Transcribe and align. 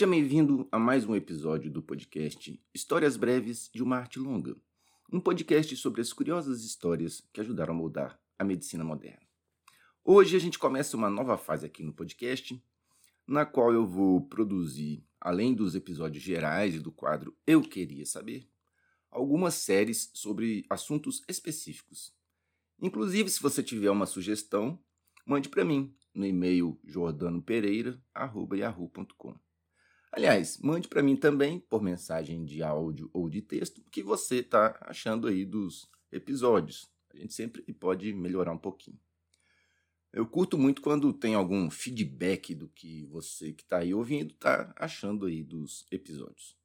Seja 0.00 0.10
bem-vindo 0.10 0.66
a 0.72 0.78
mais 0.78 1.04
um 1.04 1.14
episódio 1.14 1.70
do 1.70 1.82
podcast 1.82 2.58
Histórias 2.72 3.18
Breves 3.18 3.68
de 3.70 3.82
uma 3.82 3.98
Arte 3.98 4.18
Longa, 4.18 4.56
um 5.12 5.20
podcast 5.20 5.76
sobre 5.76 6.00
as 6.00 6.10
curiosas 6.10 6.64
histórias 6.64 7.22
que 7.30 7.42
ajudaram 7.42 7.74
a 7.74 7.76
moldar 7.76 8.18
a 8.38 8.42
medicina 8.42 8.82
moderna. 8.82 9.20
Hoje 10.02 10.34
a 10.34 10.38
gente 10.38 10.58
começa 10.58 10.96
uma 10.96 11.10
nova 11.10 11.36
fase 11.36 11.66
aqui 11.66 11.82
no 11.82 11.92
podcast, 11.92 12.58
na 13.26 13.44
qual 13.44 13.74
eu 13.74 13.86
vou 13.86 14.22
produzir, 14.22 15.04
além 15.20 15.52
dos 15.52 15.74
episódios 15.74 16.24
gerais 16.24 16.74
e 16.74 16.80
do 16.80 16.90
quadro 16.90 17.36
Eu 17.46 17.60
Queria 17.60 18.06
Saber, 18.06 18.48
algumas 19.10 19.52
séries 19.52 20.10
sobre 20.14 20.64
assuntos 20.70 21.22
específicos. 21.28 22.14
Inclusive, 22.80 23.28
se 23.28 23.42
você 23.42 23.62
tiver 23.62 23.90
uma 23.90 24.06
sugestão, 24.06 24.82
mande 25.26 25.50
para 25.50 25.62
mim 25.62 25.94
no 26.14 26.24
e-mail 26.24 26.80
jordanopereira.yahoo.com. 26.86 29.49
Aliás, 30.12 30.58
mande 30.58 30.88
para 30.88 31.02
mim 31.02 31.16
também, 31.16 31.60
por 31.60 31.80
mensagem 31.82 32.44
de 32.44 32.62
áudio 32.62 33.08
ou 33.12 33.28
de 33.28 33.40
texto, 33.40 33.78
o 33.78 33.90
que 33.90 34.02
você 34.02 34.36
está 34.36 34.76
achando 34.80 35.28
aí 35.28 35.44
dos 35.44 35.88
episódios. 36.10 36.90
A 37.14 37.16
gente 37.16 37.32
sempre 37.32 37.62
pode 37.72 38.12
melhorar 38.12 38.52
um 38.52 38.58
pouquinho. 38.58 38.98
Eu 40.12 40.26
curto 40.26 40.58
muito 40.58 40.82
quando 40.82 41.12
tem 41.12 41.34
algum 41.34 41.70
feedback 41.70 42.54
do 42.54 42.68
que 42.68 43.04
você 43.06 43.52
que 43.52 43.62
está 43.62 43.78
aí 43.78 43.94
ouvindo 43.94 44.32
está 44.32 44.74
achando 44.76 45.26
aí 45.26 45.42
dos 45.42 45.86
episódios. 45.90 46.56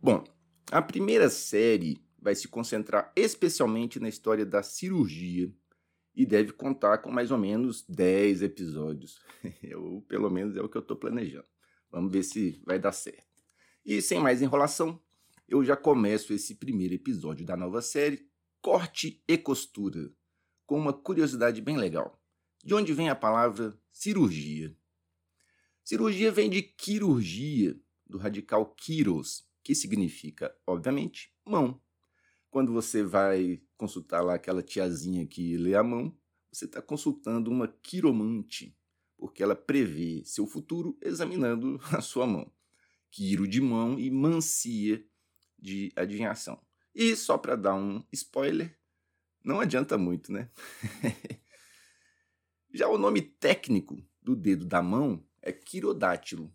Bom, 0.00 0.24
a 0.70 0.80
primeira 0.80 1.28
série 1.28 2.00
vai 2.18 2.34
se 2.34 2.48
concentrar 2.48 3.12
especialmente 3.14 4.00
na 4.00 4.08
história 4.08 4.46
da 4.46 4.62
cirurgia 4.62 5.52
e 6.14 6.24
deve 6.24 6.52
contar 6.52 6.98
com 6.98 7.10
mais 7.10 7.30
ou 7.30 7.36
menos 7.36 7.84
10 7.86 8.42
episódios. 8.42 9.20
ou 9.76 10.00
pelo 10.02 10.30
menos 10.30 10.56
é 10.56 10.62
o 10.62 10.68
que 10.68 10.78
eu 10.78 10.82
estou 10.82 10.96
planejando. 10.96 11.46
Vamos 11.90 12.12
ver 12.12 12.22
se 12.22 12.60
vai 12.64 12.78
dar 12.78 12.92
certo. 12.92 13.44
E 13.84 14.02
sem 14.02 14.20
mais 14.20 14.42
enrolação, 14.42 15.00
eu 15.48 15.64
já 15.64 15.76
começo 15.76 16.32
esse 16.32 16.54
primeiro 16.54 16.94
episódio 16.94 17.44
da 17.44 17.56
nova 17.56 17.80
série, 17.80 18.28
Corte 18.60 19.22
e 19.26 19.38
Costura, 19.38 20.12
com 20.66 20.78
uma 20.78 20.92
curiosidade 20.92 21.62
bem 21.62 21.76
legal. 21.76 22.20
De 22.62 22.74
onde 22.74 22.92
vem 22.92 23.08
a 23.08 23.14
palavra 23.14 23.80
cirurgia? 23.90 24.76
Cirurgia 25.82 26.30
vem 26.30 26.50
de 26.50 26.62
quirurgia, 26.62 27.80
do 28.06 28.18
radical 28.18 28.74
kiros, 28.74 29.48
que 29.62 29.74
significa, 29.74 30.54
obviamente, 30.66 31.32
mão. 31.46 31.80
Quando 32.50 32.72
você 32.72 33.02
vai 33.02 33.62
consultar 33.76 34.22
lá 34.22 34.34
aquela 34.34 34.62
tiazinha 34.62 35.26
que 35.26 35.56
lê 35.56 35.74
a 35.74 35.82
mão, 35.82 36.14
você 36.52 36.64
está 36.64 36.82
consultando 36.82 37.50
uma 37.50 37.68
quiromante, 37.68 38.77
porque 39.18 39.42
ela 39.42 39.56
prevê 39.56 40.22
seu 40.24 40.46
futuro 40.46 40.96
examinando 41.02 41.78
a 41.92 42.00
sua 42.00 42.26
mão. 42.26 42.50
Quiro 43.10 43.46
de 43.46 43.60
mão 43.60 43.98
e 43.98 44.10
mancia 44.10 45.04
de 45.58 45.92
adivinhação. 45.96 46.58
E 46.94 47.14
só 47.16 47.36
para 47.36 47.56
dar 47.56 47.74
um 47.74 48.02
spoiler, 48.12 48.78
não 49.44 49.60
adianta 49.60 49.98
muito, 49.98 50.32
né? 50.32 50.50
Já 52.72 52.88
o 52.88 52.98
nome 52.98 53.22
técnico 53.22 54.00
do 54.22 54.36
dedo 54.36 54.64
da 54.64 54.82
mão 54.82 55.26
é 55.42 55.52
quirodátilo. 55.52 56.54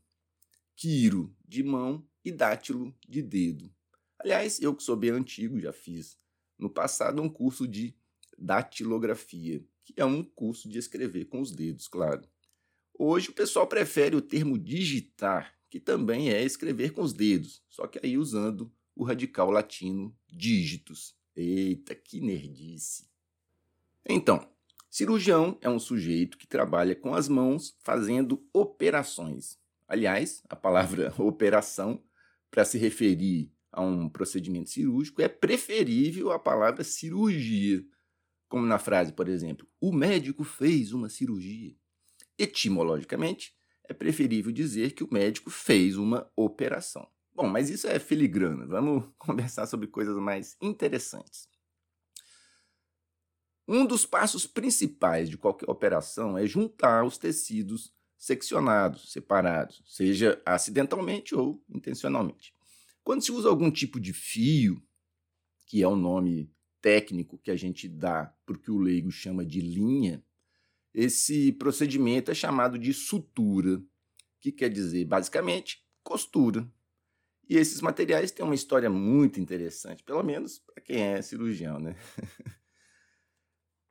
Quiro 0.75 1.35
de 1.45 1.63
mão 1.63 2.07
e 2.23 2.31
dátilo 2.31 2.95
de 3.07 3.21
dedo. 3.21 3.73
Aliás, 4.19 4.61
eu 4.61 4.75
que 4.75 4.83
sou 4.83 4.95
bem 4.95 5.09
antigo, 5.09 5.59
já 5.59 5.73
fiz 5.73 6.17
no 6.57 6.69
passado 6.69 7.21
um 7.21 7.29
curso 7.29 7.67
de 7.67 7.95
datilografia, 8.37 9.65
que 9.83 9.93
é 9.97 10.05
um 10.05 10.23
curso 10.23 10.69
de 10.69 10.77
escrever 10.77 11.25
com 11.25 11.41
os 11.41 11.51
dedos, 11.51 11.87
claro. 11.87 12.27
Hoje 13.05 13.31
o 13.31 13.33
pessoal 13.33 13.67
prefere 13.67 14.15
o 14.15 14.21
termo 14.21 14.57
digitar, 14.57 15.53
que 15.69 15.77
também 15.77 16.29
é 16.29 16.41
escrever 16.41 16.93
com 16.93 17.01
os 17.01 17.11
dedos, 17.11 17.61
só 17.69 17.85
que 17.85 17.99
aí 18.01 18.17
usando 18.17 18.71
o 18.95 19.03
radical 19.03 19.51
latino 19.51 20.15
dígitos. 20.25 21.13
Eita, 21.35 21.93
que 21.93 22.21
nerdice! 22.21 23.09
Então, 24.07 24.49
cirurgião 24.89 25.57
é 25.59 25.69
um 25.69 25.79
sujeito 25.79 26.37
que 26.37 26.47
trabalha 26.47 26.95
com 26.95 27.13
as 27.13 27.27
mãos 27.27 27.75
fazendo 27.83 28.41
operações. 28.53 29.59
Aliás, 29.85 30.41
a 30.47 30.55
palavra 30.55 31.13
operação, 31.21 32.01
para 32.49 32.63
se 32.63 32.77
referir 32.77 33.51
a 33.69 33.81
um 33.81 34.07
procedimento 34.07 34.69
cirúrgico, 34.69 35.21
é 35.21 35.27
preferível 35.27 36.31
a 36.31 36.39
palavra 36.39 36.85
cirurgia. 36.85 37.85
Como 38.47 38.65
na 38.65 38.79
frase, 38.79 39.11
por 39.11 39.27
exemplo, 39.27 39.67
o 39.81 39.91
médico 39.91 40.45
fez 40.45 40.93
uma 40.93 41.09
cirurgia. 41.09 41.75
Etimologicamente, 42.37 43.55
é 43.87 43.93
preferível 43.93 44.51
dizer 44.51 44.93
que 44.93 45.03
o 45.03 45.09
médico 45.11 45.49
fez 45.49 45.97
uma 45.97 46.29
operação. 46.35 47.07
Bom, 47.33 47.47
mas 47.47 47.69
isso 47.69 47.87
é 47.87 47.99
filigrana. 47.99 48.65
Vamos 48.65 49.09
conversar 49.17 49.65
sobre 49.65 49.87
coisas 49.87 50.15
mais 50.17 50.55
interessantes. 50.61 51.47
Um 53.67 53.85
dos 53.85 54.05
passos 54.05 54.45
principais 54.45 55.29
de 55.29 55.37
qualquer 55.37 55.69
operação 55.69 56.37
é 56.37 56.45
juntar 56.45 57.05
os 57.05 57.17
tecidos 57.17 57.93
seccionados, 58.17 59.11
separados, 59.11 59.81
seja 59.85 60.41
acidentalmente 60.45 61.33
ou 61.33 61.63
intencionalmente. 61.69 62.53
Quando 63.03 63.21
se 63.21 63.31
usa 63.31 63.49
algum 63.49 63.71
tipo 63.71 63.99
de 63.99 64.13
fio, 64.13 64.81
que 65.65 65.81
é 65.81 65.87
o 65.87 65.95
nome 65.95 66.51
técnico 66.81 67.37
que 67.37 67.51
a 67.51 67.55
gente 67.55 67.87
dá 67.87 68.33
para 68.45 68.55
o 68.55 68.59
que 68.59 68.71
o 68.71 68.77
leigo 68.77 69.11
chama 69.11 69.45
de 69.45 69.61
linha, 69.61 70.23
esse 70.93 71.51
procedimento 71.53 72.29
é 72.29 72.35
chamado 72.35 72.77
de 72.77 72.93
sutura, 72.93 73.81
que 74.39 74.51
quer 74.51 74.69
dizer, 74.69 75.05
basicamente, 75.05 75.83
costura. 76.03 76.69
E 77.49 77.57
esses 77.57 77.81
materiais 77.81 78.31
têm 78.31 78.45
uma 78.45 78.55
história 78.55 78.89
muito 78.89 79.39
interessante, 79.39 80.03
pelo 80.03 80.23
menos 80.23 80.59
para 80.59 80.81
quem 80.83 81.01
é 81.01 81.21
cirurgião, 81.21 81.79
né? 81.79 81.95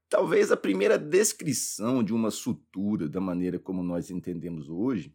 Talvez 0.09 0.53
a 0.53 0.57
primeira 0.57 0.99
descrição 0.99 2.05
de 2.05 2.13
uma 2.13 2.31
sutura, 2.31 3.09
da 3.09 3.21
maneira 3.21 3.59
como 3.59 3.83
nós 3.83 4.11
entendemos 4.11 4.69
hoje, 4.69 5.15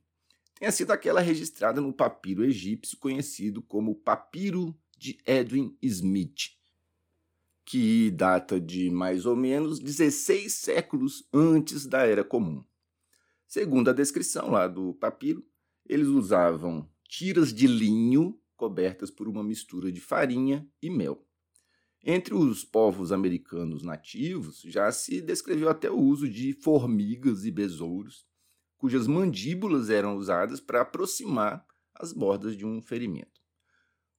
tenha 0.56 0.72
sido 0.72 0.92
aquela 0.92 1.22
registrada 1.22 1.80
no 1.80 1.94
papiro 1.94 2.44
egípcio 2.44 2.98
conhecido 2.98 3.62
como 3.62 3.96
Papiro 3.96 4.76
de 4.98 5.20
Edwin 5.26 5.78
Smith, 5.84 6.57
que 7.68 8.10
data 8.12 8.62
de 8.62 8.90
mais 8.90 9.26
ou 9.26 9.36
menos 9.36 9.78
16 9.78 10.54
séculos 10.54 11.28
antes 11.34 11.86
da 11.86 12.06
Era 12.06 12.24
Comum. 12.24 12.64
Segundo 13.46 13.90
a 13.90 13.94
descrição 13.94 14.50
lá 14.50 14.70
do 14.70 14.94
papiro, 14.94 15.46
eles 15.86 16.08
usavam 16.08 16.90
tiras 17.10 17.54
de 17.54 17.68
linho 17.68 18.40
cobertas 18.56 19.12
por 19.12 19.28
uma 19.28 19.44
mistura 19.44 19.92
de 19.92 20.00
farinha 20.00 20.66
e 20.82 20.90
mel. 20.90 21.28
Entre 22.02 22.34
os 22.34 22.64
povos 22.64 23.12
americanos 23.12 23.84
nativos, 23.84 24.62
já 24.62 24.90
se 24.90 25.20
descreveu 25.20 25.68
até 25.68 25.92
o 25.92 26.00
uso 26.00 26.30
de 26.30 26.54
formigas 26.54 27.44
e 27.44 27.52
besouros 27.52 28.26
cujas 28.78 29.08
mandíbulas 29.08 29.90
eram 29.90 30.16
usadas 30.16 30.62
para 30.62 30.82
aproximar 30.82 31.66
as 31.96 32.14
bordas 32.14 32.56
de 32.56 32.66
um 32.66 32.82
ferimento. 32.82 33.37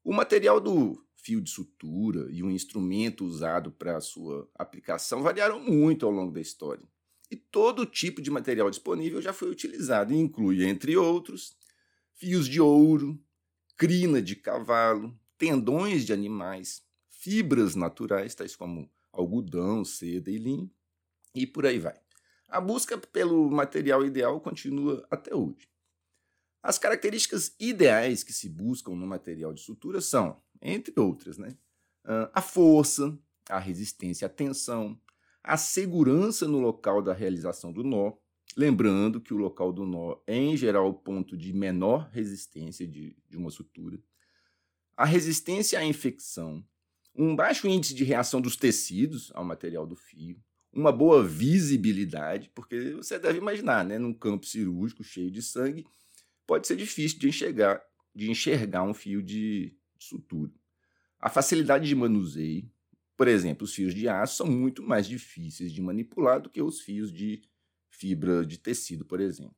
O 0.08 0.12
material 0.14 0.58
do 0.58 1.06
fio 1.16 1.38
de 1.38 1.50
sutura 1.50 2.32
e 2.32 2.42
o 2.42 2.50
instrumento 2.50 3.26
usado 3.26 3.70
para 3.70 4.00
sua 4.00 4.50
aplicação 4.54 5.22
variaram 5.22 5.60
muito 5.60 6.06
ao 6.06 6.10
longo 6.10 6.32
da 6.32 6.40
história. 6.40 6.82
E 7.30 7.36
todo 7.36 7.84
tipo 7.84 8.22
de 8.22 8.30
material 8.30 8.70
disponível 8.70 9.20
já 9.20 9.34
foi 9.34 9.50
utilizado, 9.50 10.14
e 10.14 10.16
inclui, 10.16 10.64
entre 10.64 10.96
outros, 10.96 11.54
fios 12.14 12.48
de 12.48 12.58
ouro, 12.58 13.22
crina 13.76 14.22
de 14.22 14.34
cavalo, 14.34 15.14
tendões 15.36 16.06
de 16.06 16.14
animais, 16.14 16.82
fibras 17.10 17.74
naturais, 17.74 18.34
tais 18.34 18.56
como 18.56 18.90
algodão, 19.12 19.84
seda 19.84 20.30
e 20.30 20.38
linho, 20.38 20.70
e 21.34 21.46
por 21.46 21.66
aí 21.66 21.78
vai. 21.78 22.00
A 22.48 22.62
busca 22.62 22.96
pelo 22.96 23.50
material 23.50 24.06
ideal 24.06 24.40
continua 24.40 25.06
até 25.10 25.36
hoje. 25.36 25.68
As 26.68 26.78
características 26.78 27.56
ideais 27.58 28.22
que 28.22 28.30
se 28.30 28.46
buscam 28.46 28.94
no 28.94 29.06
material 29.06 29.54
de 29.54 29.60
sutura 29.62 30.02
são, 30.02 30.38
entre 30.60 30.92
outras, 31.00 31.38
né, 31.38 31.56
a 32.34 32.42
força, 32.42 33.18
a 33.48 33.58
resistência 33.58 34.26
à 34.26 34.28
tensão, 34.28 35.00
a 35.42 35.56
segurança 35.56 36.46
no 36.46 36.58
local 36.58 37.00
da 37.00 37.14
realização 37.14 37.72
do 37.72 37.82
nó, 37.82 38.12
lembrando 38.54 39.18
que 39.18 39.32
o 39.32 39.38
local 39.38 39.72
do 39.72 39.86
nó 39.86 40.18
é, 40.26 40.36
em 40.36 40.58
geral, 40.58 40.90
o 40.90 40.92
ponto 40.92 41.38
de 41.38 41.54
menor 41.54 42.10
resistência 42.12 42.86
de, 42.86 43.16
de 43.26 43.38
uma 43.38 43.48
sutura, 43.48 43.98
a 44.94 45.06
resistência 45.06 45.78
à 45.78 45.84
infecção, 45.86 46.62
um 47.14 47.34
baixo 47.34 47.66
índice 47.66 47.94
de 47.94 48.04
reação 48.04 48.42
dos 48.42 48.56
tecidos 48.56 49.32
ao 49.34 49.42
material 49.42 49.86
do 49.86 49.96
fio, 49.96 50.38
uma 50.70 50.92
boa 50.92 51.26
visibilidade, 51.26 52.50
porque 52.54 52.90
você 52.90 53.18
deve 53.18 53.38
imaginar, 53.38 53.86
né, 53.86 53.98
num 53.98 54.12
campo 54.12 54.44
cirúrgico 54.44 55.02
cheio 55.02 55.30
de 55.30 55.40
sangue, 55.40 55.86
pode 56.48 56.66
ser 56.66 56.76
difícil 56.76 57.18
de 57.18 57.28
enxergar, 57.28 57.84
de 58.14 58.30
enxergar 58.30 58.82
um 58.82 58.94
fio 58.94 59.22
de 59.22 59.76
sutura. 59.98 60.50
A 61.20 61.28
facilidade 61.28 61.86
de 61.86 61.94
manuseio, 61.94 62.68
por 63.18 63.28
exemplo, 63.28 63.64
os 63.64 63.74
fios 63.74 63.94
de 63.94 64.08
aço 64.08 64.38
são 64.38 64.46
muito 64.46 64.82
mais 64.82 65.06
difíceis 65.06 65.70
de 65.70 65.82
manipular 65.82 66.40
do 66.40 66.48
que 66.48 66.62
os 66.62 66.80
fios 66.80 67.12
de 67.12 67.42
fibra 67.90 68.46
de 68.46 68.56
tecido, 68.56 69.04
por 69.04 69.20
exemplo. 69.20 69.54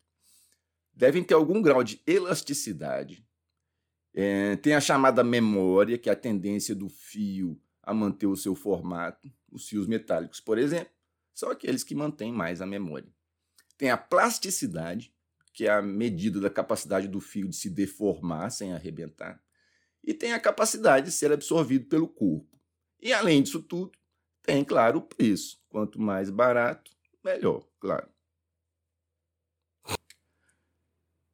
devem 0.92 1.22
ter 1.22 1.34
algum 1.34 1.62
grau 1.62 1.84
de 1.84 2.02
elasticidade, 2.04 3.24
é, 4.12 4.56
tem 4.56 4.74
a 4.74 4.80
chamada 4.80 5.22
memória, 5.22 5.96
que 5.96 6.10
é 6.10 6.12
a 6.12 6.16
tendência 6.16 6.74
do 6.74 6.88
fio 6.88 7.56
a 7.80 7.94
manter 7.94 8.26
o 8.26 8.36
seu 8.36 8.56
formato. 8.56 9.32
Os 9.52 9.68
fios 9.68 9.86
metálicos, 9.86 10.40
por 10.40 10.58
exemplo, 10.58 10.92
são 11.32 11.50
aqueles 11.50 11.84
que 11.84 11.94
mantêm 11.94 12.32
mais 12.32 12.60
a 12.60 12.66
memória. 12.66 13.08
Tem 13.78 13.90
a 13.90 13.96
plasticidade, 13.96 15.14
que 15.52 15.66
é 15.66 15.70
a 15.70 15.82
medida 15.82 16.40
da 16.40 16.50
capacidade 16.50 17.08
do 17.08 17.20
fio 17.20 17.48
de 17.48 17.56
se 17.56 17.68
deformar 17.68 18.50
sem 18.50 18.72
arrebentar. 18.72 19.42
E 20.02 20.14
tem 20.14 20.32
a 20.32 20.40
capacidade 20.40 21.06
de 21.06 21.12
ser 21.12 21.32
absorvido 21.32 21.86
pelo 21.86 22.08
corpo. 22.08 22.58
E 23.00 23.12
além 23.12 23.42
disso 23.42 23.62
tudo, 23.62 23.92
tem, 24.42 24.64
claro, 24.64 24.98
o 24.98 25.02
preço. 25.02 25.60
Quanto 25.68 26.00
mais 26.00 26.30
barato, 26.30 26.90
melhor, 27.24 27.66
claro. 27.78 28.08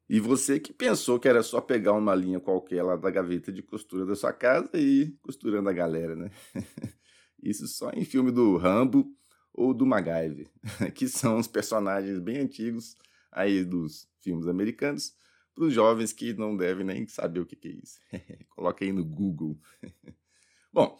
E 0.09 0.19
você 0.21 0.59
que 0.59 0.71
pensou 0.71 1.19
que 1.19 1.27
era 1.27 1.43
só 1.43 1.59
pegar 1.59 1.93
uma 1.93 2.15
linha 2.15 2.39
qualquer 2.39 2.81
lá 2.81 2.95
da 2.95 3.11
gaveta 3.11 3.51
de 3.51 3.61
costura 3.61 4.05
da 4.05 4.15
sua 4.15 4.31
casa 4.31 4.69
e 4.73 5.01
ir 5.01 5.19
costurando 5.21 5.67
a 5.67 5.73
galera, 5.73 6.15
né? 6.15 6.31
Isso 7.43 7.67
só 7.67 7.91
em 7.91 8.05
filme 8.05 8.31
do 8.31 8.55
Rambo 8.55 9.05
ou 9.53 9.73
do 9.73 9.85
MacGyver, 9.85 10.49
que 10.95 11.07
são 11.07 11.37
os 11.37 11.47
personagens 11.47 12.19
bem 12.19 12.37
antigos 12.37 12.95
aí 13.31 13.63
dos 13.63 14.07
filmes 14.19 14.47
americanos, 14.47 15.15
para 15.53 15.65
os 15.65 15.73
jovens 15.73 16.13
que 16.13 16.33
não 16.33 16.55
devem 16.55 16.85
nem 16.85 17.07
saber 17.07 17.39
o 17.39 17.45
que 17.45 17.67
é 17.67 17.71
isso. 17.71 17.99
Coloca 18.49 18.85
aí 18.85 18.91
no 18.91 19.03
Google. 19.03 19.59
Bom, 20.71 20.99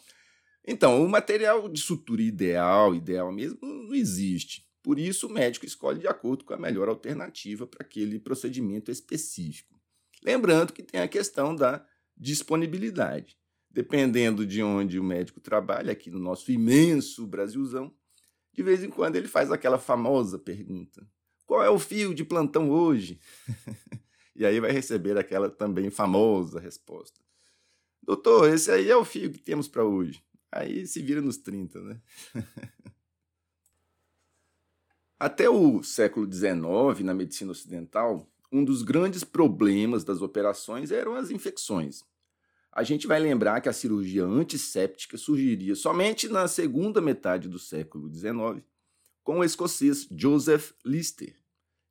então, 0.65 1.03
o 1.03 1.07
material 1.07 1.69
de 1.69 1.79
sutura 1.79 2.21
ideal, 2.21 2.94
ideal 2.94 3.31
mesmo, 3.31 3.59
não 3.62 3.94
existe. 3.94 4.68
Por 4.83 5.00
isso, 5.00 5.27
o 5.27 5.31
médico 5.31 5.65
escolhe 5.65 6.00
de 6.00 6.07
acordo 6.07 6.44
com 6.44 6.53
a 6.53 6.57
melhor 6.57 6.89
alternativa 6.89 7.68
para 7.68 7.85
aquele 7.85 8.19
procedimento 8.19 8.89
específico. 8.89 9.79
Lembrando 10.24 10.74
que 10.74 10.83
tem 10.83 11.01
a 11.01 11.07
questão 11.07 11.56
da 11.56 11.85
disponibilidade. 12.15 13.38
Dependendo 13.69 14.45
de 14.45 14.63
onde 14.63 14.97
o 14.97 15.03
médico 15.03 15.39
trabalha, 15.39 15.91
aqui 15.91 16.09
no 16.09 16.19
nosso 16.19 16.51
imenso 16.51 17.27
Brasilzão, 17.27 17.94
de 18.51 18.63
vez 18.63 18.83
em 18.83 18.89
quando 18.89 19.15
ele 19.18 19.27
faz 19.27 19.51
aquela 19.51 19.77
famosa 19.77 20.39
pergunta: 20.39 21.07
qual 21.48 21.64
é 21.64 21.70
o 21.70 21.80
fio 21.80 22.14
de 22.14 22.26
plantão 22.26 22.70
hoje? 22.70 23.20
e 24.36 24.46
aí 24.46 24.60
vai 24.60 24.72
receber 24.72 25.18
aquela 25.18 25.50
também 25.50 25.90
famosa 25.90 26.60
resposta: 26.60 27.20
doutor, 28.04 28.54
esse 28.54 28.70
aí 28.70 28.92
é 28.92 28.96
o 28.98 29.06
fio 29.06 29.32
que 29.32 29.40
temos 29.40 29.68
para 29.70 29.86
hoje. 29.86 30.22
Aí 30.52 30.86
se 30.86 31.02
vira 31.02 31.22
nos 31.22 31.38
30, 31.38 31.82
né? 31.82 32.02
Até 35.20 35.50
o 35.50 35.82
século 35.82 36.32
XIX, 36.32 37.04
na 37.04 37.14
medicina 37.14 37.52
ocidental, 37.52 38.30
um 38.52 38.64
dos 38.64 38.84
grandes 38.84 39.24
problemas 39.24 40.04
das 40.04 40.22
operações 40.22 40.92
eram 40.92 41.16
as 41.16 41.32
infecções. 41.32 42.04
A 42.72 42.84
gente 42.84 43.08
vai 43.08 43.20
lembrar 43.20 43.60
que 43.62 43.70
a 43.70 43.74
cirurgia 43.74 44.24
antisséptica 44.24 45.18
surgiria 45.18 45.76
somente 45.76 46.28
na 46.28 46.48
segunda 46.48 47.02
metade 47.02 47.50
do 47.50 47.58
século 47.58 48.14
XIX, 48.14 48.64
com 49.27 49.39
o 49.39 49.44
escocês 49.44 50.07
Joseph 50.09 50.71
Lister, 50.85 51.35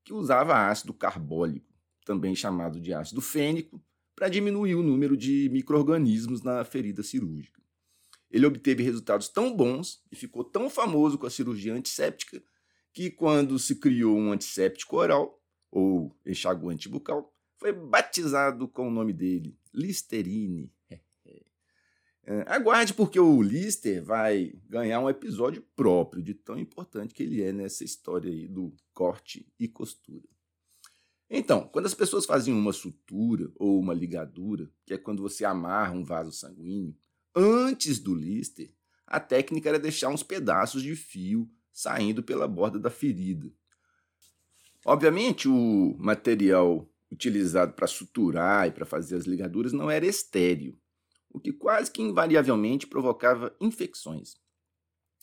que 0.02 0.14
usava 0.14 0.70
ácido 0.70 0.94
carbólico, 0.94 1.70
também 2.02 2.34
chamado 2.34 2.80
de 2.80 2.94
ácido 2.94 3.20
fênico, 3.20 3.78
para 4.14 4.30
diminuir 4.30 4.74
o 4.74 4.82
número 4.82 5.14
de 5.14 5.50
micro-organismos 5.50 6.40
na 6.40 6.64
ferida 6.64 7.02
cirúrgica. 7.02 7.60
Ele 8.30 8.46
obteve 8.46 8.82
resultados 8.82 9.28
tão 9.28 9.54
bons 9.54 10.02
e 10.10 10.16
ficou 10.16 10.42
tão 10.42 10.70
famoso 10.70 11.18
com 11.18 11.26
a 11.26 11.30
cirurgia 11.30 11.74
antisséptica 11.74 12.42
que 12.90 13.10
quando 13.10 13.58
se 13.58 13.74
criou 13.74 14.16
um 14.16 14.32
antisséptico 14.32 14.96
oral, 14.96 15.38
ou 15.70 16.18
enxaguante 16.24 16.88
bucal, 16.88 17.30
foi 17.58 17.70
batizado 17.70 18.66
com 18.66 18.88
o 18.88 18.90
nome 18.90 19.12
dele, 19.12 19.58
Listerine. 19.74 20.72
É, 22.28 22.44
aguarde, 22.48 22.92
porque 22.92 23.20
o 23.20 23.40
Lister 23.40 24.02
vai 24.02 24.52
ganhar 24.68 24.98
um 24.98 25.08
episódio 25.08 25.62
próprio, 25.76 26.20
de 26.20 26.34
tão 26.34 26.58
importante 26.58 27.14
que 27.14 27.22
ele 27.22 27.40
é 27.40 27.52
nessa 27.52 27.84
história 27.84 28.28
aí 28.28 28.48
do 28.48 28.74
corte 28.92 29.46
e 29.60 29.68
costura. 29.68 30.28
Então, 31.30 31.68
quando 31.68 31.86
as 31.86 31.94
pessoas 31.94 32.26
faziam 32.26 32.58
uma 32.58 32.72
sutura 32.72 33.48
ou 33.54 33.78
uma 33.78 33.94
ligadura, 33.94 34.68
que 34.84 34.94
é 34.94 34.98
quando 34.98 35.22
você 35.22 35.44
amarra 35.44 35.92
um 35.92 36.04
vaso 36.04 36.32
sanguíneo, 36.32 36.96
antes 37.32 38.00
do 38.00 38.12
Lister, 38.12 38.72
a 39.06 39.20
técnica 39.20 39.68
era 39.68 39.78
deixar 39.78 40.08
uns 40.08 40.24
pedaços 40.24 40.82
de 40.82 40.96
fio 40.96 41.48
saindo 41.72 42.24
pela 42.24 42.48
borda 42.48 42.78
da 42.78 42.90
ferida. 42.90 43.52
Obviamente, 44.84 45.48
o 45.48 45.96
material 45.96 46.90
utilizado 47.08 47.72
para 47.74 47.86
suturar 47.86 48.66
e 48.66 48.72
para 48.72 48.84
fazer 48.84 49.14
as 49.14 49.26
ligaduras 49.26 49.72
não 49.72 49.88
era 49.88 50.04
estéreo, 50.04 50.76
o 51.30 51.40
que 51.40 51.52
quase 51.52 51.90
que 51.90 52.02
invariavelmente 52.02 52.86
provocava 52.86 53.54
infecções. 53.60 54.36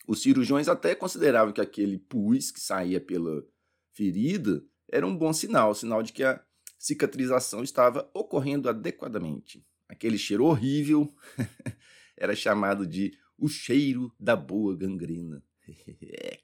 Os 0.06 0.22
cirurgiões 0.22 0.68
até 0.68 0.94
consideravam 0.94 1.52
que 1.52 1.60
aquele 1.60 1.98
pus 1.98 2.50
que 2.50 2.60
saía 2.60 3.00
pela 3.00 3.44
ferida 3.92 4.64
era 4.88 5.06
um 5.06 5.16
bom 5.16 5.32
sinal, 5.32 5.74
sinal 5.74 6.02
de 6.02 6.12
que 6.12 6.22
a 6.22 6.44
cicatrização 6.78 7.62
estava 7.62 8.10
ocorrendo 8.12 8.68
adequadamente. 8.68 9.66
Aquele 9.88 10.18
cheiro 10.18 10.44
horrível 10.44 11.12
era 12.16 12.36
chamado 12.36 12.86
de 12.86 13.16
o 13.38 13.48
cheiro 13.48 14.14
da 14.18 14.36
boa 14.36 14.76
gangrena. 14.76 15.42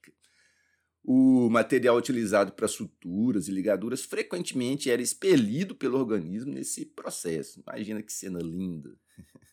o 1.13 1.51
material 1.51 1.97
utilizado 1.97 2.53
para 2.53 2.69
suturas 2.69 3.49
e 3.49 3.51
ligaduras 3.51 4.05
frequentemente 4.05 4.89
era 4.89 5.03
expelido 5.03 5.75
pelo 5.75 5.99
organismo 5.99 6.53
nesse 6.53 6.87
processo. 6.87 7.61
Imagina 7.67 8.01
que 8.01 8.13
cena 8.13 8.39
linda. 8.39 8.97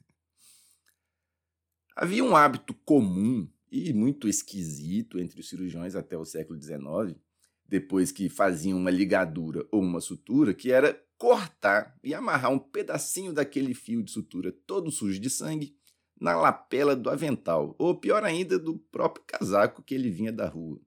Havia 1.97 2.23
um 2.23 2.35
hábito 2.35 2.75
comum 2.85 3.49
e 3.71 3.91
muito 3.91 4.27
esquisito 4.27 5.17
entre 5.17 5.39
os 5.39 5.49
cirurgiões 5.49 5.95
até 5.95 6.15
o 6.15 6.23
século 6.23 6.61
XIX, 6.61 7.19
depois 7.67 8.11
que 8.11 8.29
faziam 8.29 8.77
uma 8.77 8.91
ligadura 8.91 9.67
ou 9.71 9.81
uma 9.81 9.99
sutura, 9.99 10.53
que 10.53 10.71
era 10.71 11.03
cortar 11.17 11.97
e 12.03 12.13
amarrar 12.13 12.51
um 12.51 12.59
pedacinho 12.59 13.33
daquele 13.33 13.73
fio 13.73 14.03
de 14.03 14.11
sutura 14.11 14.51
todo 14.51 14.91
sujo 14.91 15.19
de 15.19 15.31
sangue 15.31 15.75
na 16.21 16.35
lapela 16.35 16.95
do 16.95 17.09
avental, 17.09 17.75
ou 17.79 17.99
pior 17.99 18.23
ainda, 18.23 18.59
do 18.59 18.77
próprio 18.77 19.25
casaco 19.25 19.81
que 19.81 19.95
ele 19.95 20.11
vinha 20.11 20.31
da 20.31 20.47
rua. 20.47 20.79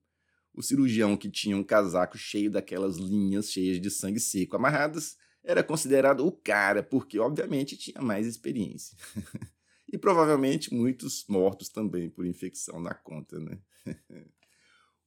O 0.53 0.63
cirurgião 0.63 1.17
que 1.17 1.31
tinha 1.31 1.57
um 1.57 1.63
casaco 1.63 2.19
cheio 2.19 2.51
daquelas 2.51 2.97
linhas 2.97 3.51
cheias 3.51 3.81
de 3.81 3.91
sangue 3.91 4.21
seco 4.21 4.57
amarradas 4.57 5.17
era 5.43 5.63
considerado 5.63 6.27
o 6.27 6.33
cara, 6.33 6.83
porque 6.83 7.19
obviamente 7.19 7.77
tinha 7.77 8.03
mais 8.03 8.27
experiência. 8.27 8.97
e 9.93 9.99
provavelmente 9.99 10.73
muitos 10.73 11.25
mortos 11.29 11.69
também 11.69 12.11
por 12.11 12.27
infecção 12.27 12.81
na 12.81 12.95
conta, 12.95 13.39
né? 13.39 13.59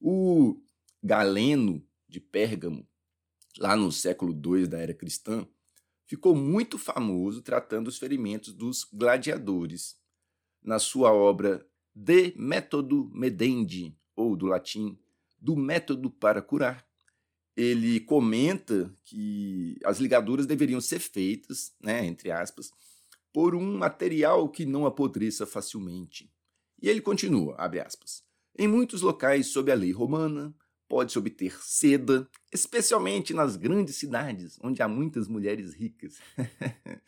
o 0.00 0.60
Galeno 1.02 1.86
de 2.08 2.20
Pérgamo, 2.20 2.86
lá 3.58 3.76
no 3.76 3.92
século 3.92 4.32
II 4.32 4.66
da 4.66 4.78
era 4.78 4.94
cristã, 4.94 5.46
ficou 6.06 6.34
muito 6.34 6.78
famoso 6.78 7.42
tratando 7.42 7.88
os 7.88 7.98
ferimentos 7.98 8.52
dos 8.52 8.84
gladiadores 8.84 9.96
na 10.62 10.78
sua 10.78 11.12
obra 11.12 11.66
De 11.94 12.34
Método 12.36 13.10
Medendi, 13.14 13.96
ou 14.16 14.36
do 14.36 14.46
latim, 14.46 14.98
do 15.44 15.54
método 15.54 16.10
para 16.10 16.40
curar. 16.40 16.86
Ele 17.54 18.00
comenta 18.00 18.90
que 19.04 19.78
as 19.84 19.98
ligaduras 19.98 20.46
deveriam 20.46 20.80
ser 20.80 21.00
feitas, 21.00 21.74
né, 21.78 22.04
entre 22.06 22.30
aspas, 22.30 22.70
por 23.30 23.54
um 23.54 23.76
material 23.76 24.48
que 24.48 24.64
não 24.64 24.86
apodreça 24.86 25.46
facilmente. 25.46 26.32
E 26.80 26.88
ele 26.88 27.02
continua, 27.02 27.54
abre 27.58 27.78
aspas, 27.78 28.24
em 28.58 28.66
muitos 28.66 29.02
locais 29.02 29.48
sob 29.48 29.70
a 29.70 29.74
lei 29.74 29.92
romana, 29.92 30.54
pode-se 30.88 31.18
obter 31.18 31.54
seda, 31.60 32.26
especialmente 32.50 33.34
nas 33.34 33.56
grandes 33.56 33.96
cidades, 33.96 34.58
onde 34.62 34.82
há 34.82 34.88
muitas 34.88 35.28
mulheres 35.28 35.74
ricas. 35.74 36.18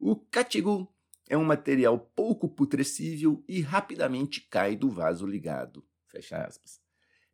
o 0.00 0.16
catigu 0.16 0.88
é 1.28 1.36
um 1.36 1.44
material 1.44 1.98
pouco 1.98 2.48
putrescível 2.48 3.44
e 3.46 3.60
rapidamente 3.60 4.40
cai 4.40 4.74
do 4.74 4.88
vaso 4.88 5.26
ligado. 5.26 5.84
Fecha 6.06 6.38
aspas. 6.38 6.87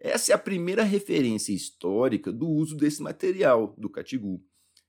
Essa 0.05 0.33
é 0.33 0.35
a 0.35 0.39
primeira 0.39 0.83
referência 0.83 1.51
histórica 1.51 2.31
do 2.31 2.47
uso 2.47 2.77
desse 2.77 3.03
material, 3.03 3.75
do 3.79 3.89
catigu, 3.89 4.45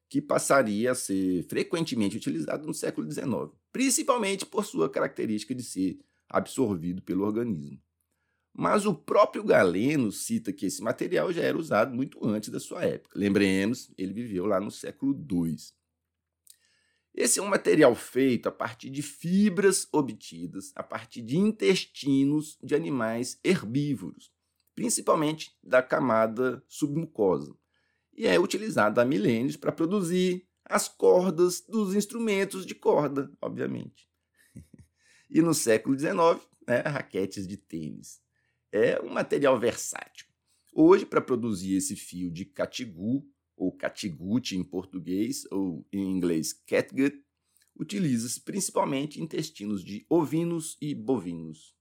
que 0.09 0.21
passaria 0.21 0.91
a 0.91 0.95
ser 0.95 1.43
frequentemente 1.43 2.17
utilizado 2.17 2.67
no 2.67 2.73
século 2.73 3.09
XIX, 3.09 3.49
principalmente 3.71 4.45
por 4.45 4.65
sua 4.65 4.89
característica 4.89 5.55
de 5.55 5.63
ser 5.63 5.99
absorvido 6.27 7.01
pelo 7.01 7.23
organismo. 7.23 7.81
Mas 8.53 8.85
o 8.85 8.93
próprio 8.93 9.41
Galeno 9.41 10.11
cita 10.11 10.51
que 10.51 10.65
esse 10.65 10.81
material 10.81 11.31
já 11.31 11.43
era 11.43 11.57
usado 11.57 11.95
muito 11.95 12.19
antes 12.27 12.49
da 12.49 12.59
sua 12.59 12.83
época. 12.83 13.17
Lembremos, 13.17 13.89
ele 13.97 14.11
viveu 14.11 14.45
lá 14.45 14.59
no 14.59 14.69
século 14.69 15.13
II. 15.31 15.55
Esse 17.13 17.39
é 17.39 17.41
um 17.41 17.47
material 17.47 17.95
feito 17.95 18.49
a 18.49 18.51
partir 18.51 18.89
de 18.89 19.01
fibras 19.01 19.87
obtidas 19.93 20.73
a 20.75 20.83
partir 20.83 21.21
de 21.21 21.37
intestinos 21.37 22.57
de 22.61 22.75
animais 22.75 23.39
herbívoros, 23.45 24.34
principalmente 24.75 25.57
da 25.63 25.81
camada 25.81 26.63
submucosa. 26.67 27.55
e 28.17 28.27
é 28.27 28.39
utilizado 28.39 29.01
há 29.01 29.05
milênios 29.05 29.57
para 29.57 29.73
produzir 29.73 30.47
as 30.63 30.87
cordas 30.87 31.61
dos 31.61 31.93
instrumentos 31.93 32.65
de 32.65 32.73
corda, 32.73 33.29
obviamente. 33.41 34.09
e 35.29 35.41
no 35.41 35.53
século 35.53 35.97
XIX, 35.97 36.15
né, 36.67 36.79
raquetes 36.79 37.45
de 37.47 37.57
tênis. 37.57 38.21
É 38.71 39.01
um 39.01 39.09
material 39.09 39.59
versátil. 39.59 40.27
Hoje, 40.73 41.05
para 41.05 41.21
produzir 41.21 41.75
esse 41.75 41.95
fio 41.95 42.31
de 42.31 42.45
catigu, 42.45 43.25
ou 43.55 43.71
catiguti 43.71 44.57
em 44.57 44.63
português, 44.63 45.45
ou 45.51 45.85
em 45.91 46.11
inglês 46.11 46.53
catgut, 46.53 47.21
utiliza-se 47.77 48.41
principalmente 48.41 49.21
intestinos 49.21 49.83
de 49.83 50.05
ovinos 50.09 50.77
e 50.81 50.93
bovinos. 50.95 51.75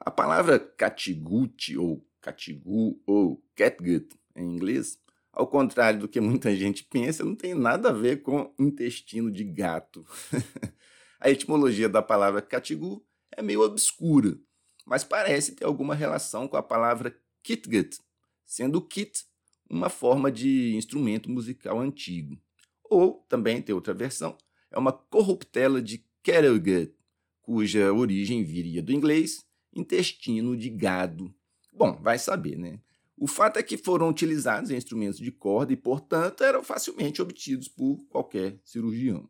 A 0.00 0.10
palavra 0.10 0.58
catiguti, 0.58 1.76
ou 1.76 2.06
catigu, 2.20 3.00
ou 3.06 3.42
catgut 3.54 4.08
em 4.36 4.54
inglês, 4.54 4.98
ao 5.32 5.46
contrário 5.46 6.00
do 6.00 6.08
que 6.08 6.20
muita 6.20 6.54
gente 6.54 6.84
pensa, 6.84 7.24
não 7.24 7.34
tem 7.34 7.54
nada 7.54 7.90
a 7.90 7.92
ver 7.92 8.22
com 8.22 8.52
intestino 8.58 9.30
de 9.30 9.44
gato. 9.44 10.04
a 11.20 11.30
etimologia 11.30 11.88
da 11.88 12.02
palavra 12.02 12.40
catigu 12.40 13.04
é 13.36 13.42
meio 13.42 13.62
obscura, 13.62 14.38
mas 14.86 15.04
parece 15.04 15.54
ter 15.54 15.64
alguma 15.64 15.94
relação 15.94 16.46
com 16.46 16.56
a 16.56 16.62
palavra 16.62 17.16
kitgut, 17.42 17.98
sendo 18.46 18.80
kit 18.80 19.24
uma 19.68 19.88
forma 19.90 20.30
de 20.30 20.74
instrumento 20.76 21.28
musical 21.28 21.78
antigo. 21.80 22.40
Ou, 22.84 23.26
também 23.28 23.60
tem 23.60 23.74
outra 23.74 23.92
versão, 23.92 24.38
é 24.70 24.78
uma 24.78 24.92
corruptela 24.92 25.82
de 25.82 26.04
catgut, 26.22 26.94
cuja 27.42 27.92
origem 27.92 28.44
viria 28.44 28.82
do 28.82 28.92
inglês 28.92 29.47
intestino 29.74 30.56
de 30.56 30.70
gado. 30.70 31.34
Bom, 31.72 31.98
vai 32.00 32.18
saber, 32.18 32.56
né? 32.56 32.80
O 33.16 33.26
fato 33.26 33.58
é 33.58 33.62
que 33.62 33.76
foram 33.76 34.08
utilizados 34.08 34.70
instrumentos 34.70 35.18
de 35.18 35.32
corda 35.32 35.72
e, 35.72 35.76
portanto, 35.76 36.44
eram 36.44 36.62
facilmente 36.62 37.20
obtidos 37.20 37.66
por 37.66 37.98
qualquer 38.08 38.60
cirurgião. 38.64 39.28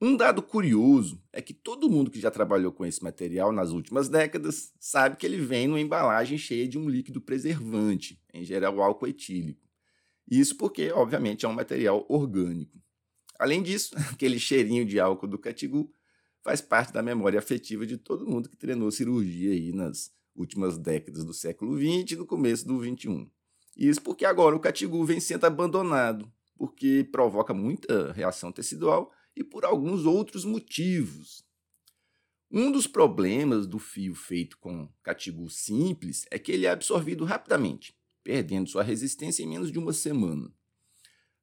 Um 0.00 0.14
dado 0.14 0.42
curioso 0.42 1.22
é 1.32 1.40
que 1.40 1.54
todo 1.54 1.88
mundo 1.88 2.10
que 2.10 2.20
já 2.20 2.30
trabalhou 2.30 2.70
com 2.70 2.84
esse 2.84 3.02
material 3.02 3.50
nas 3.50 3.70
últimas 3.70 4.08
décadas 4.08 4.72
sabe 4.78 5.16
que 5.16 5.24
ele 5.24 5.38
vem 5.38 5.66
numa 5.66 5.80
embalagem 5.80 6.36
cheia 6.36 6.68
de 6.68 6.78
um 6.78 6.88
líquido 6.88 7.20
preservante, 7.20 8.20
em 8.32 8.44
geral 8.44 8.80
álcool 8.82 9.08
etílico. 9.08 9.66
Isso 10.30 10.56
porque, 10.56 10.92
obviamente, 10.92 11.46
é 11.46 11.48
um 11.48 11.54
material 11.54 12.04
orgânico. 12.08 12.78
Além 13.38 13.62
disso, 13.62 13.94
aquele 14.12 14.38
cheirinho 14.38 14.84
de 14.84 15.00
álcool 15.00 15.26
do 15.26 15.38
catigu 15.38 15.90
faz 16.46 16.60
parte 16.60 16.92
da 16.92 17.02
memória 17.02 17.40
afetiva 17.40 17.84
de 17.84 17.96
todo 17.96 18.24
mundo 18.24 18.48
que 18.48 18.56
treinou 18.56 18.88
cirurgia 18.92 19.50
aí 19.50 19.72
nas 19.72 20.12
últimas 20.32 20.78
décadas 20.78 21.24
do 21.24 21.34
século 21.34 21.76
XX 21.76 22.12
e 22.12 22.16
no 22.16 22.24
começo 22.24 22.64
do 22.64 22.78
XXI. 22.78 23.28
Isso 23.76 24.00
porque 24.00 24.24
agora 24.24 24.54
o 24.54 24.60
catigu 24.60 25.04
vem 25.04 25.18
sendo 25.18 25.44
abandonado, 25.44 26.32
porque 26.56 27.02
provoca 27.10 27.52
muita 27.52 28.12
reação 28.12 28.52
tecidual 28.52 29.10
e 29.34 29.42
por 29.42 29.64
alguns 29.64 30.06
outros 30.06 30.44
motivos. 30.44 31.44
Um 32.48 32.70
dos 32.70 32.86
problemas 32.86 33.66
do 33.66 33.80
fio 33.80 34.14
feito 34.14 34.56
com 34.58 34.88
catigu 35.02 35.50
simples 35.50 36.26
é 36.30 36.38
que 36.38 36.52
ele 36.52 36.66
é 36.66 36.70
absorvido 36.70 37.24
rapidamente, 37.24 37.92
perdendo 38.22 38.70
sua 38.70 38.84
resistência 38.84 39.42
em 39.42 39.48
menos 39.48 39.72
de 39.72 39.80
uma 39.80 39.92
semana. 39.92 40.48